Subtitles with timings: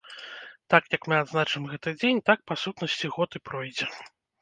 [0.73, 3.85] Так, як мы адзначым гэты дзень, так, па сутнасці, год і пройдзе.